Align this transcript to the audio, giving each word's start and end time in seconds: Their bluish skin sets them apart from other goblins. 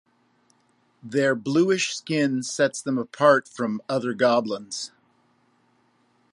Their 1.03 1.35
bluish 1.35 1.95
skin 1.95 2.41
sets 2.41 2.81
them 2.81 2.97
apart 2.97 3.47
from 3.47 3.83
other 3.87 4.15
goblins. 4.15 4.91